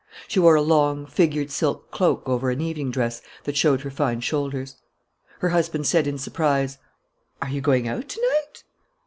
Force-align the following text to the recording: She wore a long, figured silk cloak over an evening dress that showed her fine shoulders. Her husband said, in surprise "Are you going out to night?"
She 0.27 0.39
wore 0.39 0.55
a 0.55 0.63
long, 0.63 1.05
figured 1.05 1.51
silk 1.51 1.91
cloak 1.91 2.27
over 2.27 2.49
an 2.49 2.59
evening 2.59 2.89
dress 2.89 3.21
that 3.43 3.55
showed 3.55 3.81
her 3.81 3.91
fine 3.91 4.19
shoulders. 4.21 4.77
Her 5.41 5.49
husband 5.49 5.85
said, 5.85 6.07
in 6.07 6.17
surprise 6.17 6.79
"Are 7.39 7.49
you 7.51 7.61
going 7.61 7.87
out 7.87 8.09
to 8.09 8.19
night?" 8.19 8.63